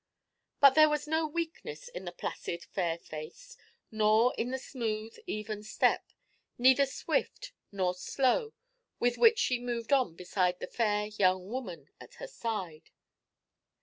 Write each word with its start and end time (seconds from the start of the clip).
But 0.59 0.73
there 0.73 0.89
was 0.89 1.07
no 1.07 1.27
weakness 1.27 1.87
in 1.87 2.05
the 2.05 2.11
placid, 2.11 2.63
fair 2.63 2.97
face, 2.97 3.55
nor 3.91 4.33
in 4.35 4.49
the 4.49 4.57
smooth, 4.57 5.15
even 5.27 5.61
step, 5.61 6.11
neither 6.57 6.87
swift 6.87 7.51
nor 7.71 7.93
slow, 7.93 8.53
with 8.99 9.19
which 9.19 9.37
she 9.37 9.59
moved 9.59 9.93
on 9.93 10.15
beside 10.15 10.57
the 10.59 10.65
fair 10.65 11.05
young 11.05 11.47
woman 11.49 11.87
at 12.01 12.15
her 12.15 12.25
side. 12.27 12.89